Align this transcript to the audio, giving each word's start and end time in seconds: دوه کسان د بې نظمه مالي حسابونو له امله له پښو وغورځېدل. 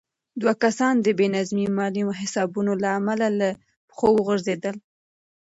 دوه 0.41 0.53
کسان 0.63 0.93
د 1.01 1.07
بې 1.17 1.27
نظمه 1.35 1.65
مالي 1.77 2.03
حسابونو 2.21 2.73
له 2.83 2.89
امله 2.99 3.27
له 3.39 3.49
پښو 3.89 4.07
وغورځېدل. 4.13 4.75